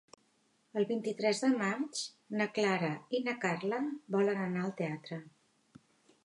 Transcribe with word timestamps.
El 0.79 0.85
vint-i-tres 0.91 1.41
de 1.43 1.49
maig 1.59 2.01
na 2.41 2.47
Clara 2.55 2.89
i 3.19 3.21
na 3.29 3.37
Carla 3.45 3.83
volen 4.17 4.43
anar 4.49 4.65
al 4.65 4.75
teatre. 4.83 5.21